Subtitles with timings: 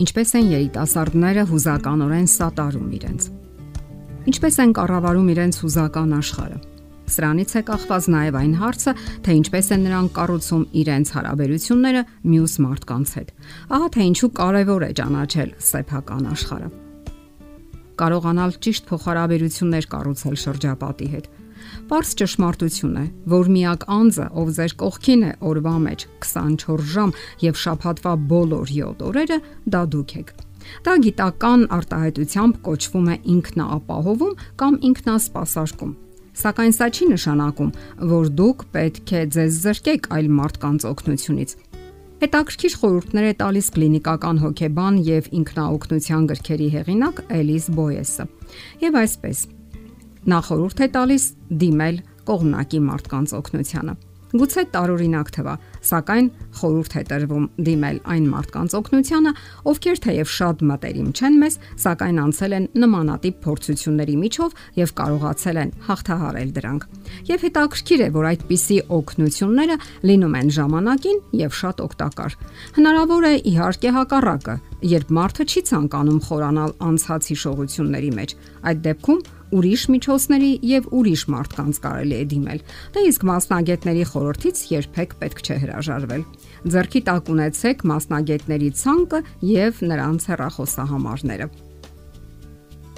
[0.00, 3.24] Ինչպես են երիտասարդները հուզականորեն սատարում իրենց։
[4.30, 6.60] Ինչպես են կառավարում իրենց հուզական աշխարհը։
[7.10, 8.94] Սրանից է կախված նաև այն հարցը,
[9.26, 13.34] թե ինչպես են նրանք կառուցում իրենց հարաբերությունները մյուս մարդկանց հետ։
[13.76, 16.70] Ահա թե ինչու կարևոր է ճանաչել սեփական աշխարհը։
[18.00, 21.26] Կարողանալ ճիշտ փոխհարաբերություններ կառուցել շրջապատի հետ
[21.90, 27.14] Պարզ ճշմարտություն է, որ միակ անձը, ով ձեր կողքին է օրվա մեջ 24 ժամ
[27.46, 29.38] եւ շաբաթվա բոլոր 7 օրերը,
[29.74, 30.32] դա դուք եք։
[30.86, 35.96] Դա գիտական արտահայտությամբ կոչվում է ինքնաապահովում կամ ինքնասպասարկում։
[36.40, 37.70] Սակայն սա չի նշանակում,
[38.10, 41.54] որ դուք պետք է ձեզ զրկեք այլ մարդկանց օգնությունից։
[42.20, 48.26] Հետաքրքիր խորհուրդներ է տալիս կլինիկական հոգեբան եւ ինքնաօգնության գրքերի հեղինակ Էլիս Բոյեսը։
[48.84, 49.38] Եվ այսպես,
[50.28, 51.26] Նա խորհուրդ է տալիս
[51.64, 53.94] դիմել կողմնակի մարդկանց օգնությանը։
[54.30, 55.52] Գուցե տարօրինակ թվա,
[55.88, 59.32] սակայն խորհուրդ է տրվում դիմել այն մարդկանց օգնությանը,
[59.70, 65.74] ովքեր թեև շատ մտերիմ չեն մեզ, սակայն անցել են նմանատիպ փորձությունների միջով եւ կարողացել են
[65.88, 66.86] հաղթահարել դրանք։
[67.30, 72.38] Եվ հետաքրքիր է, որ այդպիսի օգնությունները լինում են ժամանակին եւ շատ օգտակար։
[72.78, 74.56] Հնարավոր է իհարկե հակառակը,
[74.94, 78.38] երբ մարդը չի ցանկանում խորանալ անցած հիշողությունների մեջ։
[78.70, 79.20] Այդ դեպքում
[79.56, 82.60] ուրիշ միջոցների եւ ուրիշ մարդկանց կարելի է դիմել։
[82.94, 86.22] Դա իսկ մասնագետների խորհրդից երբեք պետք չէ հրաժարվել։
[86.74, 89.20] Ձերքի տակ ունեցեք մասնագետների ցանկը
[89.50, 91.50] եւ նրանց հեռախոսահամարները։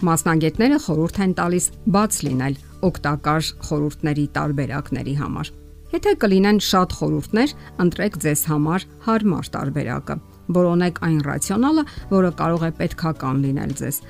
[0.03, 5.53] Մասնագետները խորհուրդ են տալիս բաց լինել օգտակար խորհուրդների տարբերակների համար։
[5.93, 7.51] Եթե կլինեն շատ խորհուրդներ,
[7.85, 10.17] ընտրեք ձեզ համար հարմար տարբերակը։
[10.57, 14.01] Որոնեք այն ռացիոնալը, որը կարող է պետքական լինել ձեզ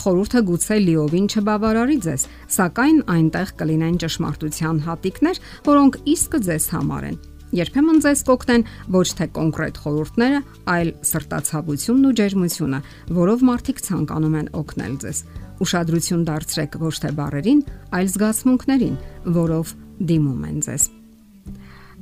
[0.00, 2.22] Խորհուրդը գուցե լիովին չբավարարի ձեզ,
[2.56, 7.18] սակայն այնտեղ կլինեն ճշմարտության հատիկներ, որոնք իսկը ձեզ համար են։
[7.52, 8.62] Երբեմն ձեզ կօգնեն
[8.96, 10.38] ոչ թե կոնկրետ խորհուրդները,
[10.72, 12.78] այլ սրտացավությունն ու ջերմությունը,
[13.18, 15.20] որով մարդիկ ցանկանում են օգնել ձեզ։
[15.62, 17.60] Ուշադրություն դարձրեք ոչ թե բառերին,
[17.92, 18.96] այլ զգացմունքներին,
[19.36, 19.74] որով
[20.08, 20.88] դիմում են ձեզ։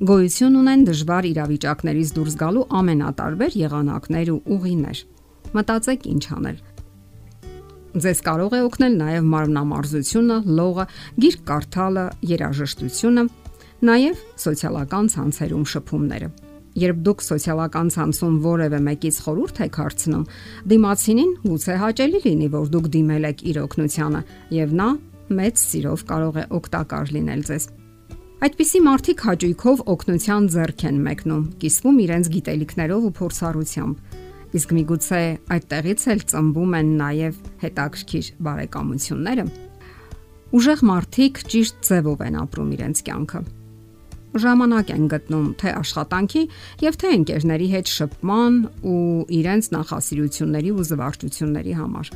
[0.01, 5.03] Գոյություն ունեն դժվար իրավիճակներից դուրս գալու ամենատարբեր եղանակներ ու ուղիներ։
[5.51, 6.63] Մտածեք ինչ անել
[7.91, 10.85] Ձեզ կարող է օգնել նաև մարմնամարզությունը, լողը,
[11.25, 13.25] գիրք կարդալը, երաժշտությունը,
[13.91, 16.29] նաև սոցիալական ցանցերում շփումները։
[16.79, 20.25] Երբ դուք սոցիալական ցանցում որևէ մեկից խորհուրդ եք հարցնում,
[20.71, 24.23] դիմացինին գուցե հաճելի լինի, որ դուք դիմել եք իր օգնությանը,
[24.55, 24.89] եւ նա
[25.41, 27.69] մեծ սիրով կարող է օգտակար լինել ձեզ։
[28.41, 35.23] Այդպիսի մարդիկ հաճույքով օգնության ձեռք են մեկնում, կիսվում իրենց գիտելիքներով ու փորձառությամբ Իսկ միգուցե
[35.55, 39.45] այդտեղից էլ ծնվում են նաև հետաքրքիր բարեկամությունները։
[40.51, 43.43] Ուժեղ մարդիկ ճիշտ ձևով են ապրում իրենց կյանքը։
[44.43, 46.43] Ժամանակ են գտնում թե աշխատանքի
[46.83, 48.59] եւ թե ընկերների հետ շփման
[48.91, 48.99] ու
[49.39, 52.13] իրենց նախասիրությունների ու զվարճությունների համար։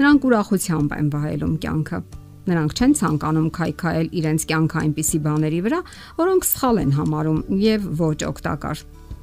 [0.00, 2.00] Նրանք ուրախությամբ են վայելում կյանքը։
[2.44, 5.78] Նրանք չեն ցանկանում քայքայել իրենց կյանքը այնպիսի բաների վրա,
[6.20, 8.82] որոնք սխալ են համարում եւ ոչ օգտակար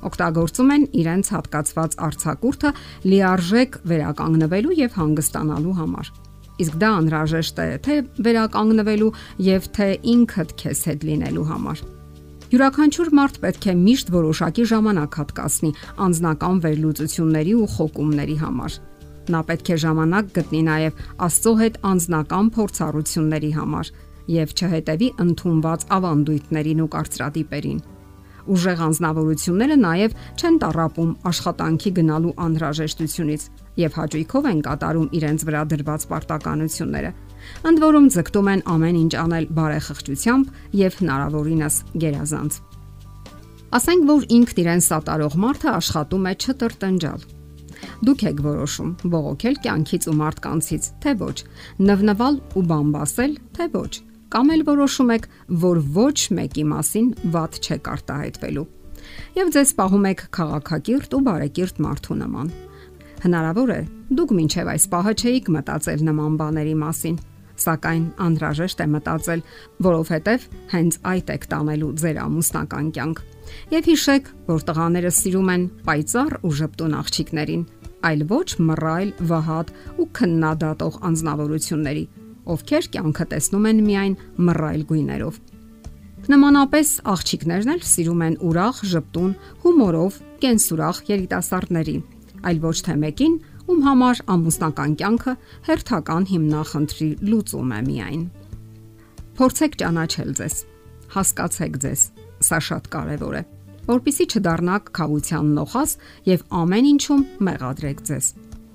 [0.09, 2.73] օգտագործում են իրենց հատկացված արցակուրտը
[3.12, 6.12] լիարժեք վերականգնվելու եւ հանգստանալու համար։
[6.62, 7.95] Իսկ դա անհրաժեշտ է թե
[8.28, 9.16] վերականգնվելու
[9.47, 11.84] եւ թե ինքդ քեզ հետ լինելու համար։
[12.51, 15.69] Յուրաքանչյուր մարդ պետք է միշտ որոշակի ժամանակ հատկացնի
[16.06, 18.75] անznական վերլուծությունների ու խոկումների համար։
[19.31, 23.94] Նա պետք է ժամանակ գտնի նաև Աստծո հետ անznական փորձառությունների համար
[24.35, 27.81] եւ չհետևի ընդունված ավանդույթներին ու կարծրատիպերին։
[28.50, 33.44] Ուժեղ անznավորությունները նաև չեն տարապում աշխատանքի գնալու անհրաժեշտությունից
[33.81, 37.12] եւ հաճույքով են կատարում իրենց վրա դրված պարտականությունները։
[37.72, 40.51] Ընդ որում ձգտում են ամեն ինչ անել բարեխղճությամբ
[40.81, 42.59] եւ հնարավորինս գերազանց։
[43.72, 47.25] Ասենք որ ինքն իրեն սատարող մարդը աշխատում է չտրտնջալ։
[48.06, 51.38] Դուք եք որոշում բողոքել կյանքից ու մարդկանցից, թե ոչ,
[51.90, 55.25] նվնվալ ու բամբասել, թե ոչ կամ էլ որոշում եք,
[55.62, 58.68] որ ոչ մեկի մասին ված չեք արտահայտվելու։
[59.36, 62.54] Եվ ձեզ պահում եք քաղաքակիրթ ու բարեկիրթ մարդու նման։
[63.22, 63.81] Հնարավոր է,
[64.18, 67.18] դուք մինչև այս պահը չէիք մտածել նման բաների մասին,
[67.62, 69.44] սակայն անհրաժեշտ է մտածել,
[69.86, 73.22] որովհետև հենց այդ եք տանելու ձեր ամուսնական կյանք։
[73.75, 77.63] Եվ հիշեք, որ տղաները սիրում են պայծառ ու ժպտուն աղջիկներին,
[78.10, 82.06] այլ ոչ մռայլ, վհատ ու քննադատող անznավորությունների,
[82.49, 84.15] ովքեր կյանքը տեսնում են միայն
[84.47, 85.39] մռայլ գույներով։
[86.31, 89.31] Նմանապես աղջիկներն էլ սիրում են ուրախ, ժպտուն,
[89.63, 91.95] հումորով, կենսուրախ երիտասարդների,
[92.45, 93.39] այլ ոչ թե մեկին,
[93.71, 95.33] ում համար ամուսնական կյանքը
[95.69, 98.21] հերթական հիմնախնդրի լուծում է միայն։
[99.41, 100.55] Փորձեք ճանաչել ձեզ,
[101.15, 102.05] հասկացեք ձեզ,
[102.45, 103.43] սա շատ կարևոր է։
[103.88, 105.93] որpիսի չդառնաք խավության նոխաս
[106.29, 108.27] եւ ամեն ինչում մեղադրեք ձեզ։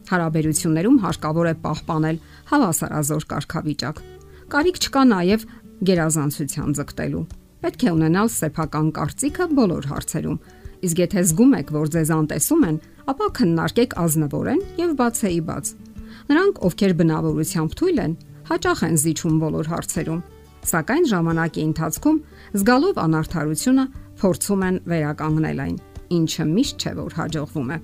[0.06, 2.18] Հարաբերություններում հարկավոր է պահպանել
[2.50, 3.96] հավասարազոր կարգավիճակ։
[4.52, 5.46] Կարիք չկա նաեւ
[5.86, 7.24] գերազանցության ձգտելու։
[7.66, 10.38] Պետք է ունենալ սեփական կարծիքը բոլոր հարցերում։
[10.86, 12.78] Իսկ եթե զգում եք, որ ձեզ անտեսում են,
[13.10, 15.72] ապա քննարկեք ազնվորեն եւ բացեի բաց։
[16.30, 18.14] Նրանք, ովքեր բնավորությամբ թույլ են,
[18.46, 20.20] հաճախ են զիջում բոլոր հարցերում,
[20.66, 22.18] սակայն ժամանակի ընթացքում
[22.60, 23.84] զգալով անարթարությունը
[24.22, 25.76] փորձում են վերականգնել այն,
[26.11, 27.77] ինչը միշտ չէ որ հաջողվում է։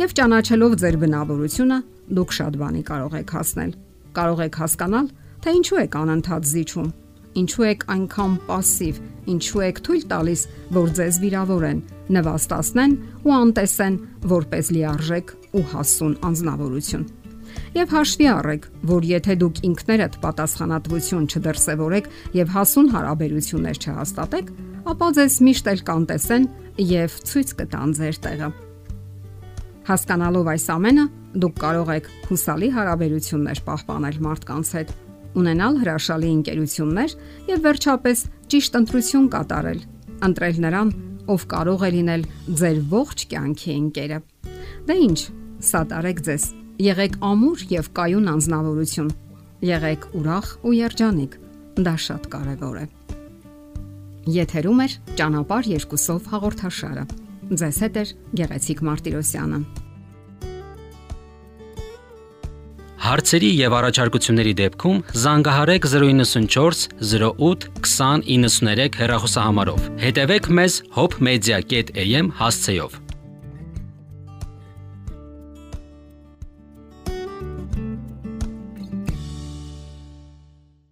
[0.00, 1.78] Եվ ճանաչելով ձեր բնավորությունը,
[2.18, 3.70] դուք շատ բանի կարող եք հասնել։
[4.10, 5.06] Կարող եք հասկանալ,
[5.40, 6.88] թե ինչու եք անընդհատ զիջում,
[7.40, 8.98] ինչու եք այնքան пассив,
[9.30, 10.42] ինչու եք թույլ տալիս,
[10.74, 11.80] որ ձեզ վիրավորեն,
[12.16, 13.96] նվաստացնեն ու անտեսեն
[14.34, 17.08] որպես լիարժեք ու հասուն անznավորություն։
[17.74, 24.52] Եվ հաշվի առեք, որ եթե դուք ինքներդ պատասխանատվություն չդրսևորեք եւ հասուն հարաբերություններ չհաստատեք,
[24.90, 26.46] ապա ձեզ միշտ էլ կանտեսեն
[26.81, 28.49] եւ ցույց կտան ձեր տեղը։
[29.85, 31.05] Հասկանալով այս ամենը,
[31.45, 34.93] դուք կարող եք հուսալի հարաբերություններ պահպանել մարդկանց հետ,
[35.35, 37.15] ունենալ հրաշալի ընկերություններ
[37.51, 38.25] եւ վերջապես
[38.55, 39.79] ճիշտ ընտրություն կատարել,
[40.25, 40.93] ընտրել նրան,
[41.35, 42.27] ով կարող է լինել
[42.61, 44.21] ձեր ողջ կյանքի ընկերը։
[44.89, 45.19] Դե ի՞նչ,
[45.65, 46.45] սա տարեք ձեզ
[46.75, 49.13] Եղեք ամուր եւ կայուն անznավորություն։
[49.63, 51.39] Եղեք ուրախ ու երջանիկ։
[51.87, 52.85] Դա շատ կարեւոր է։
[54.25, 54.85] Եթերում է
[55.19, 57.03] ճանապար երկուսով հաղորդաշարը։
[57.61, 58.03] Ձեզ հետ է
[58.39, 59.59] Գեղեցիկ Մարտիրոսյանը։
[63.05, 73.04] Հարցերի եւ առաջարկությունների դեպքում զանգահարեք 094 08 2093 հեռախոսահամարով։ Հետևեք մեզ hopmedia.am հասցեով։